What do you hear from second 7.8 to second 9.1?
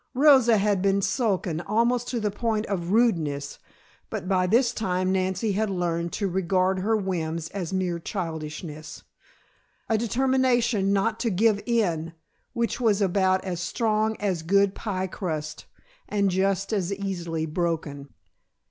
childishness,